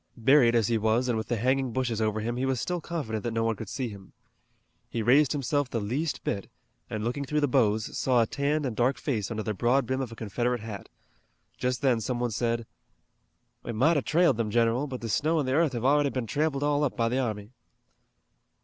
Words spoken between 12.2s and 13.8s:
said: "We